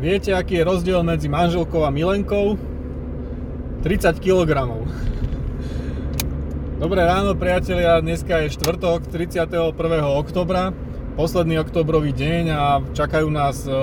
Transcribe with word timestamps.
Viete, 0.00 0.32
aký 0.32 0.56
je 0.56 0.64
rozdiel 0.64 1.04
medzi 1.04 1.28
manželkou 1.28 1.84
a 1.84 1.92
milenkou? 1.92 2.56
30 3.84 4.16
kg. 4.16 4.72
Dobré 6.80 7.04
ráno 7.04 7.36
priatelia, 7.36 8.00
dneska 8.00 8.40
je 8.40 8.56
štvrtok 8.56 9.04
31. 9.12 9.60
oktobra, 10.16 10.72
posledný 11.20 11.60
oktobrový 11.60 12.16
deň 12.16 12.44
a 12.48 12.80
čakajú 12.96 13.28
nás, 13.28 13.68
e, 13.68 13.76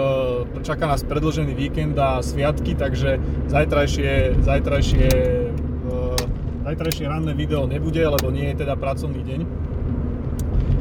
čaká 0.65 0.89
nás 0.89 1.05
predlžený 1.05 1.53
víkend 1.53 1.93
a 2.01 2.25
sviatky, 2.25 2.73
takže 2.73 3.21
zajtrajšie, 3.53 4.41
zajtrajšie, 4.41 5.09
e, 5.13 5.93
zajtrajšie 6.65 7.05
ranné 7.05 7.37
video 7.37 7.69
nebude, 7.69 8.01
lebo 8.01 8.33
nie 8.33 8.57
je 8.57 8.65
teda 8.65 8.73
pracovný 8.73 9.21
deň. 9.21 9.39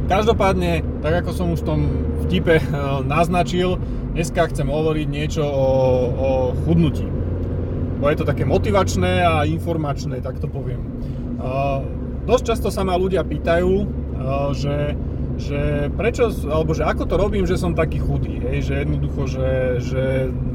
Každopádne, 0.07 1.03
tak 1.03 1.27
ako 1.27 1.31
som 1.35 1.47
už 1.51 1.67
v 1.67 1.67
tom 1.67 1.81
vtipe 2.27 2.63
e, 2.63 2.65
naznačil, 3.11 3.75
dneska 4.15 4.47
chcem 4.55 4.71
hovoriť 4.71 5.07
niečo 5.11 5.43
o, 5.43 5.69
o 6.15 6.31
chudnutí. 6.63 7.11
Bo 7.99 8.07
je 8.15 8.23
to 8.23 8.29
také 8.29 8.47
motivačné 8.47 9.27
a 9.27 9.43
informačné, 9.51 10.23
tak 10.23 10.39
to 10.39 10.47
poviem. 10.47 10.79
Uh, 11.37 11.81
dosť 12.29 12.45
často 12.45 12.69
sa 12.69 12.85
ma 12.85 12.93
ľudia 12.93 13.25
pýtajú, 13.25 13.73
uh, 13.73 14.53
že, 14.53 14.93
že 15.41 15.89
prečo, 15.97 16.29
alebo 16.45 16.77
že 16.77 16.85
ako 16.85 17.09
to 17.09 17.17
robím, 17.17 17.49
že 17.49 17.57
som 17.57 17.73
taký 17.73 17.97
chudý, 17.97 18.37
hej, 18.37 18.69
že 18.69 18.85
jednoducho, 18.85 19.23
že, 19.25 19.51
že 19.81 20.03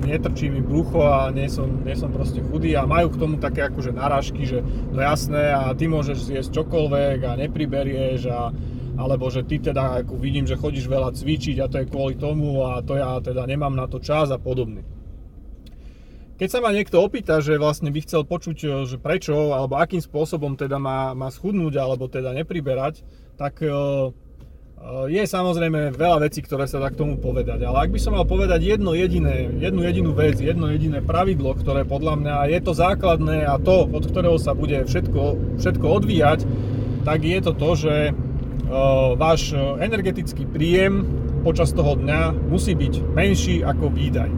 netrčí 0.06 0.54
mi 0.54 0.62
brucho 0.62 1.02
a 1.02 1.34
nie 1.34 1.50
som, 1.50 1.82
nie 1.82 1.98
som 1.98 2.14
proste 2.14 2.46
chudý 2.46 2.78
a 2.78 2.86
majú 2.86 3.10
k 3.10 3.20
tomu 3.26 3.42
také 3.42 3.66
akože 3.74 3.90
narážky, 3.90 4.46
že 4.46 4.62
no 4.94 5.02
jasné 5.02 5.50
a 5.50 5.74
ty 5.74 5.90
môžeš 5.90 6.30
zjesť 6.30 6.62
čokoľvek 6.62 7.20
a 7.26 7.32
nepriberieš 7.42 8.22
a, 8.30 8.54
alebo 9.00 9.32
že 9.32 9.48
ty 9.48 9.60
teda 9.60 10.04
ako 10.04 10.20
vidím, 10.20 10.44
že 10.44 10.60
chodíš 10.60 10.88
veľa 10.88 11.16
cvičiť 11.16 11.58
a 11.64 11.70
to 11.72 11.84
je 11.84 11.90
kvôli 11.90 12.20
tomu 12.20 12.64
a 12.64 12.84
to 12.84 13.00
ja 13.00 13.20
teda 13.24 13.48
nemám 13.48 13.76
na 13.76 13.88
to 13.88 14.04
čas 14.04 14.32
a 14.32 14.40
podobne. 14.42 14.84
Keď 16.42 16.50
sa 16.50 16.58
ma 16.58 16.74
niekto 16.74 16.98
opýta, 16.98 17.38
že 17.38 17.62
vlastne 17.62 17.94
by 17.94 18.02
chcel 18.02 18.26
počuť, 18.26 18.58
e, 18.66 18.68
že 18.90 18.98
prečo 18.98 19.54
alebo 19.54 19.78
akým 19.78 20.02
spôsobom 20.02 20.58
teda 20.58 20.82
má, 20.82 21.14
má 21.14 21.30
schudnúť 21.30 21.78
alebo 21.78 22.10
teda 22.10 22.34
nepriberať, 22.34 23.06
tak 23.38 23.62
e, 23.62 23.70
e, 23.70 23.72
je 25.14 25.22
samozrejme 25.22 25.94
veľa 25.94 26.26
vecí, 26.26 26.42
ktoré 26.42 26.66
sa 26.66 26.82
dá 26.82 26.90
k 26.90 26.98
tomu 26.98 27.22
povedať. 27.22 27.62
Ale 27.62 27.86
ak 27.86 27.94
by 27.94 28.00
som 28.02 28.18
mal 28.18 28.26
povedať 28.26 28.58
jedno 28.58 28.98
jediné, 28.98 29.54
jednu 29.62 29.86
jedinú 29.86 30.18
vec, 30.18 30.42
jedno 30.42 30.74
jediné 30.74 31.06
pravidlo, 31.06 31.54
ktoré 31.62 31.86
podľa 31.86 32.18
mňa 32.18 32.36
je 32.58 32.60
to 32.66 32.74
základné 32.74 33.46
a 33.46 33.62
to, 33.62 33.86
od 33.86 34.02
ktorého 34.02 34.42
sa 34.42 34.58
bude 34.58 34.82
všetko, 34.82 35.62
všetko 35.62 35.86
odvíjať, 35.86 36.50
tak 37.06 37.22
je 37.22 37.38
to 37.38 37.54
to, 37.54 37.70
že 37.78 37.94
váš 39.20 39.52
energetický 39.84 40.48
príjem 40.48 41.04
počas 41.44 41.76
toho 41.76 42.00
dňa 42.00 42.48
musí 42.48 42.72
byť 42.72 42.94
menší 43.12 43.56
ako 43.68 43.92
výdaj. 43.92 44.32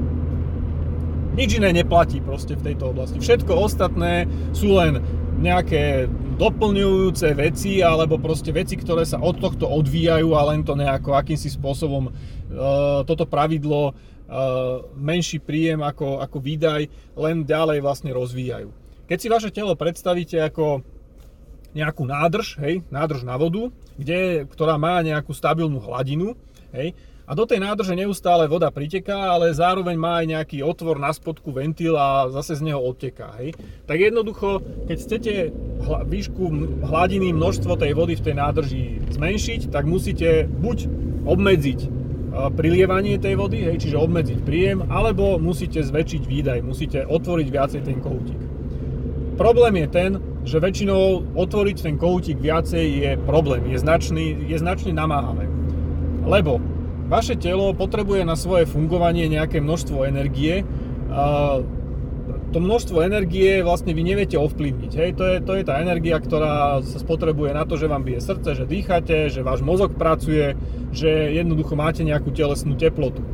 Nič 1.33 1.57
iné 1.57 1.73
neplatí 1.73 2.21
proste 2.21 2.53
v 2.53 2.73
tejto 2.73 2.93
oblasti. 2.93 3.17
Všetko 3.17 3.57
ostatné 3.57 4.29
sú 4.53 4.77
len 4.77 5.01
nejaké 5.41 6.05
doplňujúce 6.37 7.33
veci 7.33 7.81
alebo 7.81 8.21
proste 8.21 8.53
veci, 8.53 8.77
ktoré 8.77 9.05
sa 9.05 9.21
od 9.21 9.41
tohto 9.41 9.65
odvíjajú 9.65 10.33
a 10.33 10.41
len 10.53 10.61
to 10.61 10.77
nejako 10.77 11.17
akýmsi 11.17 11.49
spôsobom 11.53 12.09
uh, 12.09 13.01
toto 13.05 13.25
pravidlo 13.25 13.91
uh, 13.91 13.93
menší 14.93 15.41
príjem 15.41 15.81
ako, 15.81 16.21
ako 16.21 16.37
výdaj 16.37 16.81
len 17.17 17.45
ďalej 17.45 17.81
vlastne 17.81 18.13
rozvíjajú. 18.13 18.69
Keď 19.09 19.17
si 19.19 19.27
vaše 19.27 19.49
telo 19.51 19.73
predstavíte 19.75 20.37
ako 20.39 20.85
nejakú 21.73 22.05
nádrž, 22.05 22.57
hej, 22.61 22.85
nádrž 22.93 23.25
na 23.25 23.37
vodu, 23.37 23.73
kde, 23.97 24.45
ktorá 24.49 24.77
má 24.77 25.01
nejakú 25.01 25.33
stabilnú 25.33 25.81
hladinu, 25.81 26.37
hej, 26.73 26.93
a 27.23 27.31
do 27.39 27.47
tej 27.47 27.63
nádrže 27.63 27.95
neustále 27.95 28.51
voda 28.51 28.67
priteká, 28.67 29.31
ale 29.31 29.55
zároveň 29.55 29.95
má 29.95 30.19
aj 30.19 30.25
nejaký 30.27 30.57
otvor 30.59 30.99
na 30.99 31.07
spodku 31.07 31.55
ventil 31.55 31.95
a 31.95 32.27
zase 32.27 32.59
z 32.59 32.67
neho 32.67 32.83
odteká. 32.83 33.39
Hej. 33.39 33.55
Tak 33.87 33.95
jednoducho, 33.95 34.59
keď 34.91 34.97
chcete 34.99 35.33
hla, 35.87 36.03
výšku 36.03 36.43
hladiny, 36.83 37.31
množstvo 37.31 37.79
tej 37.79 37.95
vody 37.95 38.19
v 38.19 38.25
tej 38.27 38.35
nádrži 38.35 38.83
zmenšiť, 39.15 39.71
tak 39.71 39.87
musíte 39.87 40.51
buď 40.51 40.77
obmedziť 41.23 41.79
prilievanie 42.59 43.15
tej 43.21 43.39
vody, 43.39 43.71
hej, 43.71 43.77
čiže 43.79 44.03
obmedziť 44.03 44.39
príjem, 44.43 44.83
alebo 44.91 45.39
musíte 45.39 45.79
zväčšiť 45.79 46.23
výdaj, 46.27 46.59
musíte 46.59 47.07
otvoriť 47.07 47.47
viacej 47.47 47.81
ten 47.87 48.03
koutík. 48.03 48.41
Problém 49.39 49.79
je 49.79 49.87
ten, 49.87 50.11
že 50.43 50.59
väčšinou 50.59 51.35
otvoriť 51.39 51.77
ten 51.87 51.95
koutík 51.95 52.39
viacej 52.39 52.85
je 52.85 53.11
problém, 53.23 53.63
je 53.71 53.79
značný, 53.79 54.43
je 54.47 54.57
značne 54.59 54.91
namáhavé. 54.91 55.47
Lebo 56.23 56.59
vaše 57.07 57.35
telo 57.35 57.71
potrebuje 57.75 58.27
na 58.27 58.35
svoje 58.35 58.67
fungovanie 58.67 59.27
nejaké 59.31 59.59
množstvo 59.59 60.07
energie. 60.07 60.67
To 62.53 62.57
množstvo 62.61 63.01
energie 63.01 63.65
vlastne 63.65 63.97
vy 63.97 64.03
neviete 64.05 64.37
ovplyvniť. 64.37 64.91
Hej? 64.93 65.09
To, 65.17 65.23
je, 65.25 65.35
to 65.41 65.51
je 65.57 65.63
tá 65.65 65.81
energia, 65.81 66.21
ktorá 66.21 66.85
sa 66.85 66.97
spotrebuje 67.01 67.51
na 67.55 67.65
to, 67.65 67.75
že 67.75 67.89
vám 67.89 68.05
bije 68.05 68.21
srdce, 68.21 68.55
že 68.55 68.69
dýchate, 68.69 69.33
že 69.33 69.41
váš 69.41 69.65
mozog 69.65 69.97
pracuje, 69.97 70.53
že 70.93 71.33
jednoducho 71.33 71.73
máte 71.73 72.05
nejakú 72.05 72.29
telesnú 72.29 72.77
teplotu. 72.77 73.25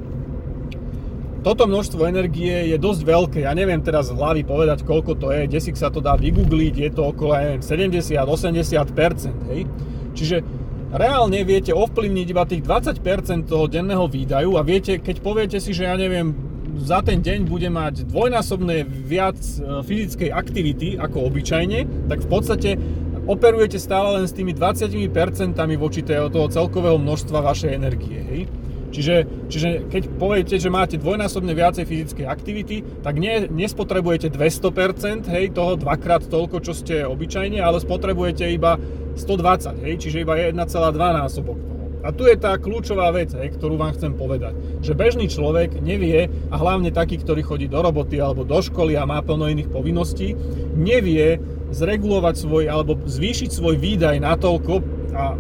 Toto 1.39 1.71
množstvo 1.71 2.03
energie 2.03 2.75
je 2.75 2.75
dosť 2.75 3.01
veľké, 3.07 3.39
ja 3.47 3.55
neviem 3.55 3.79
teraz 3.79 4.11
z 4.11 4.17
hlavy 4.19 4.43
povedať, 4.43 4.83
koľko 4.83 5.15
to 5.15 5.31
je, 5.31 5.47
desík 5.47 5.79
sa 5.79 5.87
to 5.87 6.03
dá 6.03 6.19
vygoogliť, 6.19 6.75
je 6.75 6.89
to 6.91 7.15
okolo, 7.15 7.39
neviem, 7.39 7.63
70-80%, 7.63 9.55
hej. 9.55 9.63
Čiže 10.19 10.43
reálne 10.91 11.39
viete 11.47 11.71
ovplyvniť 11.71 12.27
iba 12.27 12.43
tých 12.43 12.63
20% 12.67 13.47
toho 13.47 13.71
denného 13.71 14.03
výdaju 14.11 14.59
a 14.59 14.67
viete, 14.67 14.99
keď 14.99 15.15
poviete 15.23 15.57
si, 15.63 15.71
že 15.71 15.87
ja 15.87 15.95
neviem, 15.95 16.35
za 16.75 16.99
ten 16.99 17.23
deň 17.23 17.47
bude 17.47 17.71
mať 17.71 18.07
dvojnásobné 18.11 18.83
viac 18.83 19.39
e, 19.39 19.83
fyzickej 19.83 20.31
aktivity 20.31 20.99
ako 20.99 21.27
obyčajne, 21.27 22.07
tak 22.11 22.19
v 22.23 22.27
podstate 22.27 22.69
operujete 23.29 23.79
stále 23.79 24.19
len 24.19 24.25
s 24.27 24.35
tými 24.35 24.51
20% 24.51 25.07
voči 25.79 26.01
toho 26.03 26.47
celkového 26.51 26.99
množstva 26.99 27.47
vašej 27.47 27.71
energie. 27.75 28.19
Hej? 28.19 28.41
Čiže, 28.89 29.15
čiže 29.49 29.67
keď 29.89 30.03
poviete, 30.17 30.55
že 30.57 30.73
máte 30.73 30.97
dvojnásobne 30.97 31.53
viacej 31.53 31.85
fyzickej 31.85 32.25
aktivity, 32.25 32.81
tak 33.05 33.21
nie, 33.21 33.45
nespotrebujete 33.49 34.33
200%, 34.33 35.29
hej, 35.29 35.53
toho 35.53 35.77
dvakrát 35.77 36.25
toľko, 36.25 36.61
čo 36.65 36.73
ste 36.73 37.05
obyčajne, 37.05 37.61
ale 37.61 37.77
spotrebujete 37.77 38.49
iba 38.49 38.81
120, 39.15 39.85
hej, 39.85 39.93
čiže 40.01 40.25
iba 40.25 40.37
1,2 40.37 40.57
násobok 40.95 41.57
toho. 41.57 41.85
A 41.99 42.15
tu 42.15 42.23
je 42.23 42.39
tá 42.39 42.55
kľúčová 42.55 43.11
vec, 43.11 43.35
hej, 43.35 43.51
ktorú 43.59 43.75
vám 43.75 43.91
chcem 43.91 44.15
povedať. 44.15 44.55
Že 44.79 44.93
bežný 44.95 45.25
človek 45.27 45.83
nevie, 45.83 46.31
a 46.47 46.55
hlavne 46.55 46.95
taký, 46.95 47.19
ktorý 47.19 47.43
chodí 47.43 47.67
do 47.67 47.83
roboty 47.83 48.23
alebo 48.23 48.47
do 48.47 48.59
školy 48.63 48.95
a 48.95 49.03
má 49.03 49.19
plno 49.19 49.51
iných 49.51 49.67
povinností, 49.67 50.33
nevie 50.79 51.37
zregulovať 51.69 52.35
svoj 52.39 52.63
alebo 52.71 52.95
zvýšiť 52.95 53.49
svoj 53.51 53.75
výdaj 53.77 54.15
natoľko, 54.23 54.73
a, 55.11 55.35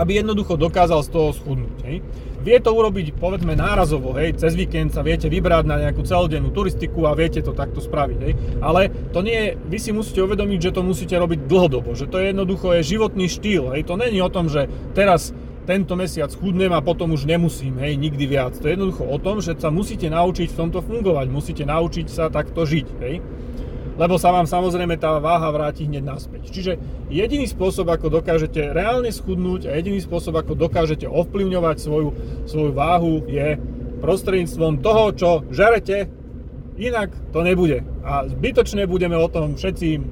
aby 0.00 0.24
jednoducho 0.24 0.56
dokázal 0.56 1.04
z 1.04 1.12
toho 1.12 1.30
schudnúť. 1.36 1.78
Hej. 1.84 1.96
Vie 2.44 2.60
to 2.60 2.76
urobiť 2.76 3.16
povedzme 3.16 3.56
nárazovo, 3.56 4.12
hej, 4.20 4.36
cez 4.36 4.52
víkend 4.52 4.92
sa 4.92 5.00
viete 5.00 5.32
vybrať 5.32 5.64
na 5.64 5.80
nejakú 5.80 6.04
celodennú 6.04 6.52
turistiku 6.52 7.08
a 7.08 7.16
viete 7.16 7.40
to 7.40 7.56
takto 7.56 7.80
spraviť, 7.80 8.18
hej. 8.20 8.32
Ale 8.60 8.92
to 9.16 9.24
nie 9.24 9.32
je, 9.32 9.48
vy 9.56 9.78
si 9.80 9.90
musíte 9.96 10.20
uvedomiť, 10.20 10.68
že 10.68 10.74
to 10.76 10.84
musíte 10.84 11.16
robiť 11.16 11.48
dlhodobo, 11.48 11.96
že 11.96 12.04
to 12.04 12.20
je 12.20 12.36
jednoducho 12.36 12.76
je 12.76 12.84
životný 12.84 13.32
štýl, 13.32 13.72
hej. 13.72 13.88
To 13.88 13.96
není 13.96 14.20
o 14.20 14.28
tom, 14.28 14.52
že 14.52 14.68
teraz 14.92 15.32
tento 15.64 15.96
mesiac 15.96 16.28
chudnem 16.36 16.68
a 16.76 16.84
potom 16.84 17.16
už 17.16 17.24
nemusím, 17.24 17.80
hej, 17.80 17.96
nikdy 17.96 18.28
viac. 18.28 18.52
To 18.60 18.68
je 18.68 18.76
jednoducho 18.76 19.08
o 19.08 19.16
tom, 19.16 19.40
že 19.40 19.56
sa 19.56 19.72
musíte 19.72 20.12
naučiť 20.12 20.52
v 20.52 20.58
tomto 20.60 20.84
fungovať, 20.84 21.26
musíte 21.32 21.64
naučiť 21.64 22.12
sa 22.12 22.28
takto 22.28 22.68
žiť, 22.68 22.88
hej 23.00 23.24
lebo 23.94 24.18
sa 24.18 24.34
vám 24.34 24.46
samozrejme 24.46 24.98
tá 24.98 25.18
váha 25.22 25.46
vráti 25.54 25.86
hneď 25.86 26.02
naspäť. 26.02 26.50
Čiže 26.50 26.72
jediný 27.10 27.46
spôsob, 27.46 27.86
ako 27.90 28.10
dokážete 28.10 28.74
reálne 28.74 29.14
schudnúť 29.14 29.70
a 29.70 29.78
jediný 29.78 30.02
spôsob, 30.02 30.34
ako 30.34 30.58
dokážete 30.58 31.06
ovplyvňovať 31.06 31.76
svoju, 31.78 32.08
svoju 32.50 32.70
váhu 32.74 33.22
je 33.30 33.58
prostredníctvom 34.02 34.82
toho, 34.82 35.04
čo 35.14 35.30
žerete, 35.54 36.10
inak 36.76 37.14
to 37.30 37.40
nebude. 37.46 37.86
A 38.02 38.26
zbytočne 38.26 38.84
budeme 38.90 39.14
o 39.14 39.30
tom 39.30 39.54
všetci 39.54 40.02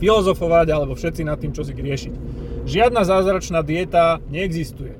filozofovať 0.00 0.66
alebo 0.72 0.96
všetci 0.96 1.22
nad 1.26 1.36
tým, 1.36 1.52
čo 1.52 1.66
si 1.66 1.76
riešiť. 1.76 2.14
Žiadna 2.64 3.02
zázračná 3.04 3.60
dieta 3.66 4.22
neexistuje. 4.30 4.96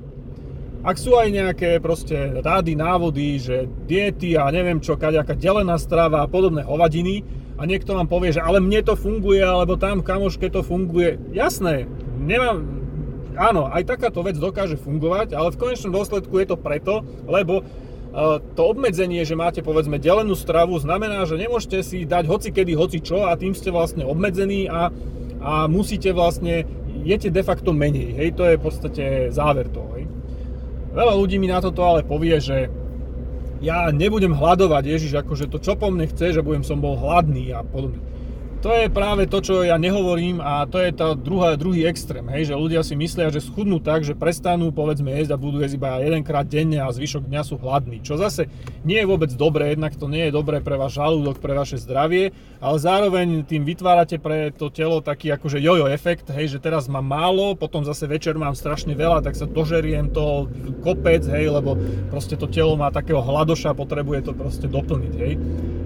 Ak 0.81 0.97
sú 0.97 1.13
aj 1.13 1.29
nejaké 1.29 1.77
proste 1.77 2.41
rády, 2.41 2.73
návody, 2.73 3.37
že 3.37 3.69
diety 3.85 4.33
a 4.33 4.49
neviem 4.49 4.81
čo, 4.81 4.97
kaďaká 4.97 5.37
delená 5.37 5.77
strava 5.77 6.25
a 6.25 6.29
podobné 6.29 6.65
hovadiny, 6.65 7.21
a 7.61 7.69
niekto 7.69 7.93
vám 7.93 8.09
povie, 8.09 8.33
že 8.33 8.41
ale 8.41 8.57
mne 8.57 8.81
to 8.81 8.97
funguje, 8.97 9.37
alebo 9.37 9.77
tam 9.77 10.01
kamoške 10.01 10.49
to 10.49 10.65
funguje. 10.65 11.21
Jasné, 11.29 11.85
nemám, 12.17 12.65
áno, 13.37 13.69
aj 13.69 13.85
takáto 13.85 14.25
vec 14.25 14.41
dokáže 14.41 14.81
fungovať, 14.81 15.37
ale 15.37 15.53
v 15.53 15.61
konečnom 15.61 15.93
dôsledku 15.93 16.41
je 16.41 16.47
to 16.49 16.57
preto, 16.57 17.05
lebo 17.29 17.61
e, 17.61 17.63
to 18.57 18.61
obmedzenie, 18.65 19.21
že 19.21 19.37
máte 19.37 19.61
povedzme 19.61 20.01
delenú 20.01 20.33
stravu, 20.33 20.73
znamená, 20.81 21.21
že 21.29 21.37
nemôžete 21.37 21.85
si 21.85 22.01
dať 22.09 22.25
hoci 22.25 22.49
kedy, 22.49 22.73
hoci 22.73 22.97
čo 22.97 23.29
a 23.29 23.37
tým 23.37 23.53
ste 23.53 23.69
vlastne 23.69 24.09
obmedzení 24.09 24.65
a, 24.65 24.89
a 25.37 25.69
musíte 25.69 26.17
vlastne, 26.17 26.65
jete 27.05 27.29
de 27.29 27.45
facto 27.45 27.77
menej, 27.77 28.17
hej, 28.17 28.33
to 28.33 28.41
je 28.49 28.57
v 28.57 28.63
podstate 28.65 29.03
záver 29.29 29.69
toho, 29.69 30.01
hej. 30.01 30.09
Veľa 30.97 31.13
ľudí 31.13 31.37
mi 31.37 31.45
na 31.45 31.61
toto 31.61 31.85
ale 31.85 32.01
povie, 32.01 32.41
že 32.41 32.73
ja 33.61 33.87
nebudem 33.93 34.33
hľadovať, 34.33 34.83
Ježiš, 34.89 35.21
akože 35.21 35.47
to 35.47 35.61
čo 35.61 35.77
po 35.77 35.93
mne 35.93 36.09
chce, 36.09 36.35
že 36.35 36.41
budem 36.41 36.65
som 36.65 36.81
bol 36.81 36.97
hladný 36.97 37.53
a 37.53 37.61
podobne 37.61 38.01
to 38.61 38.69
je 38.77 38.93
práve 38.93 39.25
to, 39.25 39.41
čo 39.41 39.65
ja 39.65 39.81
nehovorím 39.81 40.37
a 40.37 40.69
to 40.69 40.77
je 40.77 40.93
tá 40.93 41.17
druhá, 41.17 41.57
druhý 41.57 41.89
extrém, 41.89 42.21
hej, 42.29 42.53
že 42.53 42.55
ľudia 42.55 42.85
si 42.85 42.93
myslia, 42.93 43.33
že 43.33 43.41
schudnú 43.41 43.81
tak, 43.81 44.05
že 44.05 44.13
prestanú 44.13 44.69
povedzme 44.69 45.09
jesť 45.17 45.33
a 45.33 45.41
budú 45.41 45.65
jesť 45.65 45.81
iba 45.81 45.97
jedenkrát 45.97 46.45
denne 46.45 46.77
a 46.77 46.93
zvyšok 46.93 47.25
dňa 47.25 47.41
sú 47.41 47.57
hladní, 47.57 48.05
čo 48.05 48.21
zase 48.21 48.45
nie 48.85 49.01
je 49.01 49.09
vôbec 49.09 49.33
dobré, 49.33 49.73
jednak 49.73 49.97
to 49.97 50.05
nie 50.05 50.29
je 50.29 50.37
dobré 50.37 50.61
pre 50.61 50.77
váš 50.77 51.01
žalúdok, 51.01 51.41
pre 51.41 51.57
vaše 51.57 51.81
zdravie, 51.81 52.37
ale 52.61 52.77
zároveň 52.77 53.49
tým 53.49 53.65
vytvárate 53.65 54.21
pre 54.21 54.53
to 54.53 54.69
telo 54.69 55.01
taký 55.01 55.33
akože 55.33 55.57
jojo 55.57 55.89
efekt, 55.89 56.29
hej, 56.29 56.53
že 56.53 56.61
teraz 56.61 56.85
mám 56.85 57.09
málo, 57.09 57.57
potom 57.57 57.81
zase 57.81 58.05
večer 58.05 58.37
mám 58.37 58.53
strašne 58.53 58.93
veľa, 58.93 59.25
tak 59.25 59.33
sa 59.33 59.49
dožeriem 59.49 60.13
to 60.13 60.45
kopec, 60.85 61.25
hej, 61.25 61.49
lebo 61.49 61.73
proste 62.13 62.37
to 62.37 62.45
telo 62.45 62.77
má 62.77 62.93
takého 62.93 63.25
hladoša, 63.25 63.73
potrebuje 63.73 64.29
to 64.29 64.37
proste 64.37 64.69
doplniť, 64.69 65.13
hej. 65.17 65.33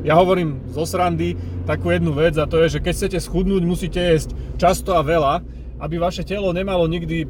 Ja 0.05 0.21
hovorím 0.21 0.61
zo 0.69 0.85
srandy 0.85 1.33
takú 1.65 1.89
jednu 1.89 2.13
vec 2.13 2.37
a 2.37 2.45
to 2.45 2.61
je, 2.61 2.77
že 2.77 2.83
keď 2.85 2.93
chcete 2.93 3.19
schudnúť, 3.25 3.65
musíte 3.65 3.97
jesť 3.97 4.37
často 4.61 4.93
a 4.93 5.01
veľa, 5.01 5.41
aby 5.81 5.97
vaše 5.97 6.21
telo 6.21 6.53
nemalo 6.53 6.85
nikdy 6.85 7.25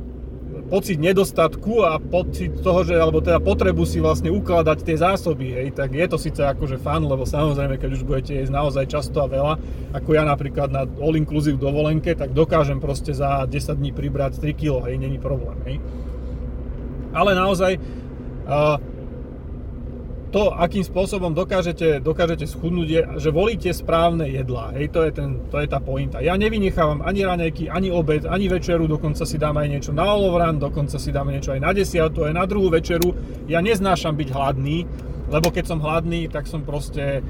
pocit 0.68 0.98
nedostatku 0.98 1.86
a 1.86 2.02
pocit 2.02 2.52
toho, 2.60 2.82
že, 2.82 2.98
alebo 2.98 3.22
teda 3.22 3.38
potrebu 3.38 3.86
si 3.86 4.02
vlastne 4.02 4.34
ukladať 4.34 4.78
tie 4.82 4.98
zásoby, 4.98 5.54
hej, 5.54 5.68
tak 5.78 5.94
je 5.94 6.06
to 6.10 6.18
síce 6.18 6.42
akože 6.42 6.82
fan, 6.82 7.06
lebo 7.06 7.24
samozrejme, 7.24 7.78
keď 7.78 7.90
už 7.96 8.04
budete 8.04 8.34
jesť 8.34 8.54
naozaj 8.54 8.86
často 8.90 9.22
a 9.22 9.30
veľa, 9.30 9.54
ako 9.94 10.10
ja 10.18 10.26
napríklad 10.26 10.74
na 10.74 10.90
all 11.00 11.14
inclusive 11.14 11.62
dovolenke, 11.62 12.18
tak 12.18 12.34
dokážem 12.34 12.82
proste 12.82 13.14
za 13.14 13.46
10 13.46 13.78
dní 13.78 13.94
pribrať 13.94 14.42
3 14.42 14.58
kg, 14.58 14.90
hej, 14.90 14.98
není 14.98 15.22
problém, 15.22 15.58
hej. 15.70 15.78
Ale 17.14 17.32
naozaj, 17.38 17.80
uh, 17.80 18.76
to, 20.36 20.52
akým 20.52 20.84
spôsobom 20.84 21.32
dokážete, 21.32 22.04
dokážete 22.04 22.44
schudnúť, 22.44 22.88
je, 22.92 23.02
že 23.24 23.30
volíte 23.32 23.72
správne 23.72 24.28
jedlá. 24.28 24.76
Hej, 24.76 24.92
to 24.92 25.08
je, 25.08 25.12
ten, 25.16 25.40
to 25.48 25.64
je 25.64 25.68
tá 25.72 25.80
pointa. 25.80 26.20
Ja 26.20 26.36
nevynechávam 26.36 27.00
ani 27.08 27.24
raňajky, 27.24 27.72
ani 27.72 27.88
obed, 27.88 28.28
ani 28.28 28.52
večeru, 28.52 28.84
dokonca 28.84 29.24
si 29.24 29.40
dám 29.40 29.56
aj 29.56 29.68
niečo 29.72 29.92
na 29.96 30.04
olovran, 30.04 30.60
dokonca 30.60 31.00
si 31.00 31.16
dám 31.16 31.32
niečo 31.32 31.56
aj 31.56 31.64
na 31.64 31.72
desiatu, 31.72 32.28
aj 32.28 32.36
na 32.36 32.44
druhú 32.44 32.68
večeru. 32.68 33.16
Ja 33.48 33.64
neznášam 33.64 34.20
byť 34.20 34.30
hladný, 34.36 34.84
lebo 35.32 35.56
keď 35.56 35.72
som 35.72 35.80
hladný, 35.80 36.28
tak 36.28 36.52
som 36.52 36.68
proste 36.68 37.24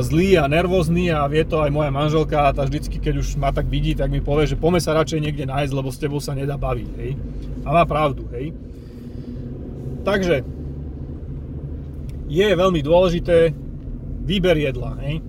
zlý 0.00 0.40
a 0.40 0.48
nervózny 0.48 1.12
a 1.12 1.28
vie 1.28 1.44
to 1.44 1.60
aj 1.60 1.68
moja 1.68 1.92
manželka 1.92 2.48
a 2.48 2.56
tá 2.56 2.64
vždycky, 2.64 2.96
keď 3.04 3.20
už 3.20 3.36
ma 3.36 3.52
tak 3.52 3.68
vidí, 3.68 3.92
tak 3.92 4.08
mi 4.08 4.24
povie, 4.24 4.48
že 4.48 4.56
pome 4.56 4.80
sa 4.80 4.96
radšej 4.96 5.20
niekde 5.20 5.44
nájsť, 5.44 5.76
lebo 5.76 5.92
s 5.92 6.00
tebou 6.00 6.24
sa 6.24 6.32
nedá 6.32 6.56
baviť, 6.56 6.88
hej. 7.04 7.20
A 7.68 7.76
má 7.76 7.84
pravdu, 7.84 8.24
hej. 8.32 8.56
Takže, 10.08 10.55
je 12.26 12.46
veľmi 12.46 12.80
dôležité 12.82 13.54
výber 14.26 14.58
jedla. 14.58 14.98
Hej? 15.06 15.22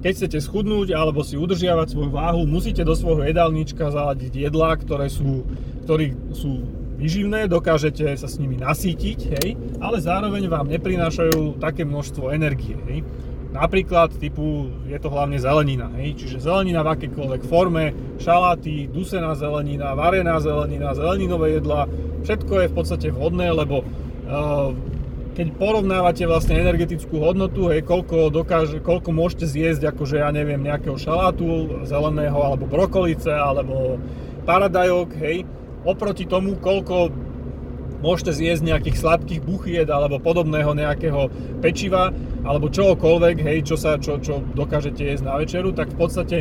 Keď 0.00 0.12
chcete 0.16 0.38
schudnúť 0.40 0.96
alebo 0.96 1.20
si 1.20 1.36
udržiavať 1.36 1.92
svoju 1.92 2.10
váhu, 2.10 2.48
musíte 2.48 2.80
do 2.80 2.96
svojho 2.96 3.28
jedálnička 3.28 3.92
zaladiť 3.92 4.48
jedlá, 4.48 4.72
ktoré 4.80 5.12
sú, 5.12 5.44
ktoré 5.84 6.16
sú 6.32 6.64
vyživné, 6.96 7.48
dokážete 7.48 8.08
sa 8.16 8.28
s 8.28 8.40
nimi 8.40 8.56
nasítiť, 8.56 9.18
hej? 9.40 9.48
ale 9.80 10.00
zároveň 10.00 10.48
vám 10.48 10.72
neprinášajú 10.72 11.60
také 11.60 11.84
množstvo 11.84 12.32
energie. 12.32 12.76
Hej? 12.88 13.04
Napríklad 13.52 14.16
typu, 14.16 14.72
je 14.88 14.96
to 14.96 15.12
hlavne 15.12 15.36
zelenina, 15.36 15.92
hej? 16.00 16.16
čiže 16.16 16.48
zelenina 16.48 16.80
v 16.80 16.96
akékoľvek 16.96 17.42
forme, 17.44 17.92
šaláty, 18.16 18.88
dusená 18.88 19.36
zelenina, 19.36 19.92
varená 19.92 20.40
zelenina, 20.40 20.96
zeleninové 20.96 21.60
jedla, 21.60 21.84
všetko 22.24 22.52
je 22.56 22.70
v 22.72 22.76
podstate 22.76 23.08
vhodné, 23.12 23.52
lebo 23.52 23.84
uh, 23.84 24.72
keď 25.30 25.46
porovnávate 25.56 26.26
vlastne 26.26 26.58
energetickú 26.58 27.22
hodnotu, 27.22 27.70
hej, 27.70 27.86
koľko, 27.86 28.34
dokáže, 28.34 28.82
koľko 28.82 29.14
môžete 29.14 29.46
zjesť, 29.46 29.94
akože 29.94 30.20
ja 30.20 30.30
neviem, 30.34 30.58
nejakého 30.58 30.98
šalátu 30.98 31.80
zeleného, 31.86 32.34
alebo 32.34 32.66
brokolice, 32.66 33.30
alebo 33.30 34.02
paradajok, 34.42 35.10
hej, 35.22 35.46
oproti 35.86 36.26
tomu, 36.26 36.58
koľko 36.58 37.14
môžete 38.00 38.32
zjesť 38.32 38.62
nejakých 38.64 38.96
sladkých 38.96 39.40
buchied 39.44 39.88
alebo 39.92 40.16
podobného 40.16 40.72
nejakého 40.72 41.28
pečiva 41.60 42.08
alebo 42.48 42.72
čohokoľvek, 42.72 43.36
hej, 43.44 43.58
čo, 43.68 43.76
sa, 43.76 44.00
čo, 44.00 44.16
čo 44.16 44.40
dokážete 44.56 45.04
jesť 45.04 45.28
na 45.28 45.36
večeru, 45.36 45.76
tak 45.76 45.92
v 45.92 45.98
podstate 46.00 46.36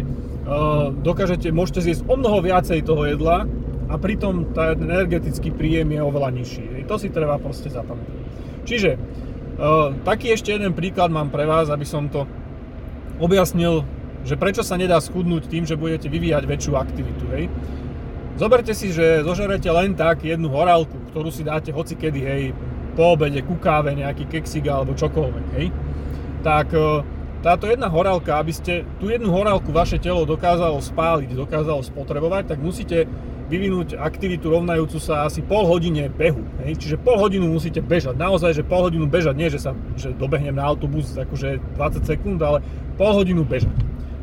uh, 0.47 0.88
dokážete, 0.95 1.51
môžete 1.51 1.83
zjesť 1.83 2.07
o 2.07 2.15
mnoho 2.15 2.39
viacej 2.39 2.88
toho 2.88 3.03
jedla 3.12 3.44
a 3.91 3.94
pritom 4.00 4.56
tá 4.56 4.71
energetický 4.71 5.51
príjem 5.51 5.91
je 5.91 6.00
oveľa 6.00 6.30
nižší. 6.31 6.63
Hej. 6.80 6.83
To 6.88 6.95
si 6.95 7.12
treba 7.12 7.36
proste 7.36 7.68
zapamätať. 7.68 8.19
Čiže 8.68 8.96
uh, 8.96 9.96
taký 10.04 10.34
ešte 10.34 10.56
jeden 10.56 10.76
príklad 10.76 11.12
mám 11.12 11.32
pre 11.32 11.44
vás, 11.44 11.68
aby 11.72 11.84
som 11.88 12.08
to 12.08 12.26
objasnil, 13.20 13.84
že 14.24 14.40
prečo 14.40 14.64
sa 14.64 14.80
nedá 14.80 15.00
schudnúť 15.00 15.48
tým, 15.48 15.64
že 15.68 15.80
budete 15.80 16.08
vyvíjať 16.08 16.44
väčšiu 16.48 16.74
aktivitu. 16.76 17.26
Hej. 17.36 17.46
Zoberte 18.40 18.72
si, 18.72 18.96
že 18.96 19.24
zožerete 19.28 19.68
len 19.68 20.00
tak 20.00 20.24
jednu 20.24 20.48
horálku, 20.48 20.96
ktorú 21.12 21.28
si 21.28 21.44
dáte 21.44 21.76
hocikedy, 21.76 22.24
hej, 22.24 22.44
po 22.96 23.16
obede, 23.16 23.44
ku 23.44 23.60
káve, 23.60 23.92
nejaký 23.92 24.32
keksik 24.32 24.68
alebo 24.72 24.96
čokoľvek, 24.96 25.46
hej. 25.60 25.68
Tak 26.40 26.68
uh, 26.72 27.04
táto 27.39 27.71
jedna 27.71 27.88
horálka, 27.88 28.36
aby 28.36 28.51
ste 28.51 28.83
tú 29.00 29.07
jednu 29.07 29.31
horálku 29.31 29.71
vaše 29.71 29.95
telo 29.95 30.27
dokázalo 30.27 30.83
spáliť, 30.83 31.36
dokázalo 31.36 31.80
spotrebovať, 31.88 32.51
tak 32.51 32.59
musíte 32.59 33.07
vyvinúť 33.50 33.97
aktivitu 33.97 34.53
rovnajúcu 34.53 35.01
sa 35.01 35.25
asi 35.25 35.41
pol 35.41 35.65
hodine 35.65 36.06
behu. 36.12 36.45
Hej? 36.62 36.77
Čiže 36.86 36.95
pol 37.01 37.18
hodinu 37.18 37.50
musíte 37.50 37.81
bežať. 37.81 38.13
Naozaj, 38.13 38.62
že 38.62 38.63
pol 38.68 38.86
hodinu 38.86 39.09
bežať, 39.09 39.33
nie 39.33 39.50
že 39.50 39.57
sa 39.57 39.74
že 39.97 40.13
dobehnem 40.13 40.53
na 40.53 40.69
autobus 40.69 41.18
akože 41.18 41.57
20 41.80 42.06
sekúnd, 42.06 42.38
ale 42.45 42.62
pol 43.00 43.09
hodinu 43.15 43.41
bežať. 43.41 43.74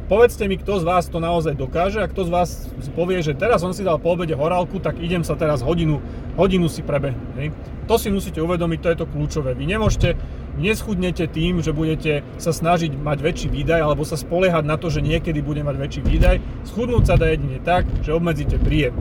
Povedzte 0.06 0.46
mi, 0.46 0.54
kto 0.54 0.78
z 0.78 0.86
vás 0.86 1.10
to 1.10 1.18
naozaj 1.18 1.58
dokáže 1.58 1.98
a 1.98 2.06
kto 2.06 2.22
z 2.22 2.30
vás 2.30 2.70
povie, 2.94 3.18
že 3.26 3.34
teraz 3.34 3.66
som 3.66 3.74
si 3.74 3.82
dal 3.82 3.98
po 3.98 4.14
obede 4.14 4.38
horálku, 4.38 4.78
tak 4.78 5.02
idem 5.02 5.26
sa 5.26 5.34
teraz 5.34 5.66
hodinu, 5.66 5.98
hodinu 6.38 6.70
si 6.70 6.86
prebehnúť. 6.86 7.50
To 7.90 7.98
si 7.98 8.14
musíte 8.14 8.38
uvedomiť, 8.38 8.78
to 8.78 8.90
je 8.94 8.98
to 9.02 9.10
kľúčové. 9.10 9.58
Vy 9.58 9.66
nemôžete, 9.66 10.14
neschudnete 10.56 11.28
tým, 11.28 11.60
že 11.60 11.76
budete 11.76 12.24
sa 12.40 12.52
snažiť 12.52 12.96
mať 12.96 13.18
väčší 13.20 13.48
výdaj 13.52 13.80
alebo 13.80 14.02
sa 14.02 14.16
spoliehať 14.16 14.64
na 14.64 14.76
to, 14.80 14.88
že 14.88 15.04
niekedy 15.04 15.40
bude 15.44 15.60
mať 15.62 15.76
väčší 15.76 16.00
výdaj. 16.04 16.36
Schudnúť 16.68 17.04
sa 17.08 17.14
dá 17.20 17.30
jedine 17.30 17.60
tak, 17.62 17.86
že 18.02 18.16
obmedzíte 18.16 18.56
príjem. 18.60 18.96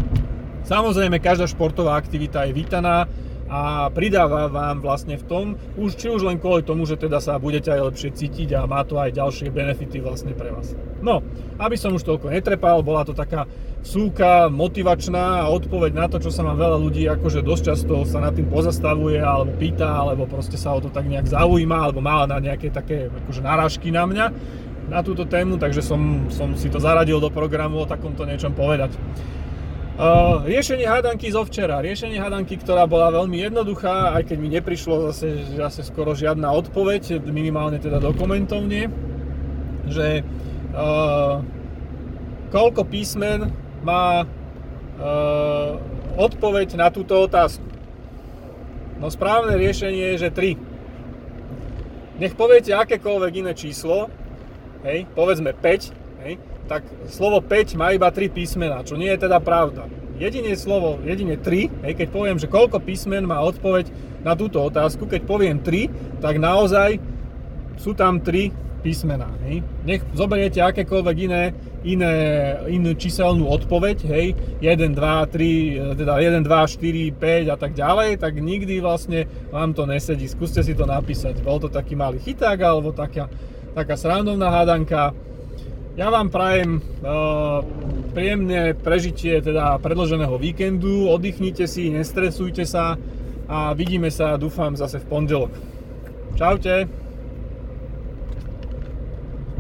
Samozrejme, 0.65 1.21
každá 1.21 1.45
športová 1.45 1.93
aktivita 1.93 2.49
je 2.49 2.57
vítaná, 2.57 3.05
a 3.45 3.93
pridáva 3.93 4.49
vám 4.49 4.81
vlastne 4.81 5.21
v 5.21 5.25
tom, 5.25 5.45
už, 5.77 5.93
či 5.93 6.09
už 6.09 6.25
len 6.25 6.41
kvôli 6.41 6.65
tomu, 6.65 6.89
že 6.89 6.97
teda 6.97 7.21
sa 7.21 7.37
budete 7.37 7.69
aj 7.69 7.93
lepšie 7.93 8.09
cítiť 8.17 8.57
a 8.57 8.65
má 8.65 8.81
to 8.81 8.97
aj 8.97 9.13
ďalšie 9.13 9.53
benefity 9.53 10.01
vlastne 10.01 10.33
pre 10.33 10.49
vás. 10.49 10.73
No, 11.05 11.21
aby 11.61 11.77
som 11.77 11.93
už 11.93 12.01
toľko 12.01 12.33
netrepal, 12.33 12.81
bola 12.81 13.05
to 13.05 13.13
taká 13.13 13.45
súka 13.85 14.49
motivačná 14.49 15.45
odpoveď 15.45 15.91
na 15.93 16.05
to, 16.09 16.17
čo 16.17 16.33
sa 16.33 16.41
ma 16.41 16.57
veľa 16.57 16.81
ľudí 16.81 17.05
akože 17.05 17.45
dosť 17.45 17.63
často 17.69 18.01
sa 18.09 18.17
nad 18.17 18.33
tým 18.33 18.49
pozastavuje 18.49 19.21
alebo 19.21 19.53
pýta, 19.53 19.93
alebo 19.93 20.25
proste 20.25 20.57
sa 20.57 20.73
o 20.73 20.81
to 20.81 20.89
tak 20.89 21.05
nejak 21.05 21.29
zaujíma, 21.29 21.85
alebo 21.85 22.01
má 22.01 22.25
na 22.25 22.41
nejaké 22.41 22.73
také 22.73 23.13
akože 23.13 23.45
narážky 23.45 23.93
na 23.93 24.09
mňa 24.09 24.25
na 24.89 25.01
túto 25.01 25.25
tému, 25.25 25.57
takže 25.57 25.81
som, 25.81 26.29
som 26.29 26.53
si 26.53 26.69
to 26.69 26.77
zaradil 26.77 27.17
do 27.17 27.33
programu 27.33 27.85
o 27.85 27.89
takomto 27.89 28.25
niečom 28.25 28.53
povedať. 28.53 28.93
Uh, 29.95 30.43
riešenie 30.43 30.83
hádanky 30.83 31.31
zo 31.31 31.47
včera. 31.47 31.79
Riešenie 31.79 32.19
hádanky, 32.19 32.59
ktorá 32.59 32.83
bola 32.83 33.15
veľmi 33.15 33.39
jednoduchá, 33.47 34.11
aj 34.19 34.27
keď 34.27 34.37
mi 34.43 34.51
neprišlo 34.51 35.07
zase, 35.07 35.55
zase 35.55 35.87
skoro 35.87 36.11
žiadna 36.11 36.51
odpoveď, 36.51 37.23
minimálne 37.31 37.79
teda 37.79 38.03
do 38.03 38.11
komentov 38.11 38.67
nie, 38.67 38.91
že 39.87 40.19
uh, 40.75 41.39
koľko 42.51 42.83
písmen 42.91 43.55
má 43.87 44.27
uh, 44.27 45.79
odpoveď 46.19 46.75
na 46.75 46.91
túto 46.91 47.15
otázku. 47.15 47.63
No 48.99 49.07
správne 49.07 49.55
riešenie 49.55 50.19
je, 50.19 50.27
že 50.27 50.29
3. 52.19 52.19
Nech 52.19 52.35
poviete 52.35 52.75
akékoľvek 52.75 53.47
iné 53.47 53.55
číslo, 53.55 54.11
hej, 54.83 55.07
povedzme 55.15 55.55
5, 55.55 56.19
hej, 56.27 56.35
tak 56.65 56.85
slovo 57.09 57.41
5 57.41 57.77
má 57.77 57.93
iba 57.93 58.09
3 58.09 58.29
písmena, 58.29 58.81
čo 58.81 58.97
nie 58.97 59.09
je 59.13 59.25
teda 59.25 59.37
pravda. 59.41 59.85
Jedine 60.15 60.55
slovo, 60.55 60.95
jedine 61.03 61.35
3, 61.35 61.83
hej, 61.85 61.93
keď 61.93 62.07
poviem, 62.09 62.37
že 62.39 62.47
koľko 62.47 62.79
písmen 62.79 63.27
má 63.27 63.43
odpoveď 63.43 63.91
na 64.23 64.33
túto 64.33 64.63
otázku, 64.63 65.05
keď 65.05 65.21
poviem 65.27 65.59
3, 65.59 66.23
tak 66.23 66.39
naozaj 66.39 66.97
sú 67.75 67.91
tam 67.91 68.23
3 68.23 68.65
písmená. 68.85 69.27
Hej. 69.49 69.65
Nech 69.81 70.05
zoberiete 70.13 70.61
akékoľvek 70.61 71.15
iné, 71.25 71.43
iné, 71.81 72.13
inú 72.69 72.93
číselnú 72.93 73.49
odpoveď, 73.49 73.97
hej, 74.05 74.37
1, 74.61 74.93
2, 74.93 75.97
3, 75.97 75.97
teda 75.97 76.13
1, 76.21 76.45
2, 76.45 76.73
4, 76.77 77.49
5 77.49 77.53
a 77.53 77.57
tak 77.57 77.73
ďalej, 77.73 78.21
tak 78.21 78.37
nikdy 78.37 78.77
vlastne 78.79 79.25
vám 79.49 79.73
to 79.73 79.89
nesedí. 79.89 80.29
Skúste 80.29 80.61
si 80.61 80.77
to 80.77 80.85
napísať. 80.85 81.41
Bol 81.41 81.57
to 81.57 81.73
taký 81.73 81.97
malý 81.97 82.21
chyták 82.21 82.61
alebo 82.61 82.93
taká, 82.93 83.25
taká 83.73 83.97
srandovná 83.97 84.53
hádanka. 84.53 85.17
Ja 85.95 86.11
vám 86.11 86.27
prajem 86.27 86.83
uh, 86.83 87.63
príjemné 88.11 88.75
prežitie 88.75 89.39
teda 89.39 89.79
predloženého 89.79 90.35
víkendu, 90.35 91.07
oddychnite 91.07 91.71
si, 91.71 91.87
nestresujte 91.87 92.67
sa 92.67 92.99
a 93.47 93.71
vidíme 93.71 94.11
sa, 94.11 94.35
dúfam, 94.35 94.75
zase 94.75 94.99
v 94.99 95.07
pondelok. 95.07 95.51
Čaute. 96.35 97.04